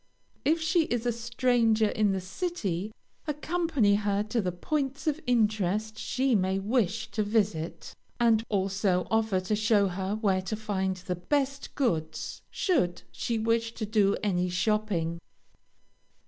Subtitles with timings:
[0.43, 2.91] If she is a stranger in the city,
[3.27, 9.39] accompany her to the points of interest she may wish to visit, and also offer
[9.41, 14.49] to show her where to find the best goods, should she wish to do any
[14.49, 15.19] shopping.